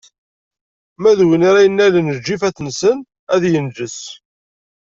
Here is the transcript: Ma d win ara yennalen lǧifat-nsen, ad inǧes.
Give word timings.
Ma 1.01 1.11
d 1.17 1.19
win 1.27 1.47
ara 1.49 1.65
yennalen 1.65 2.13
lǧifat-nsen, 2.17 2.97
ad 3.33 3.41
inǧes. 3.57 3.99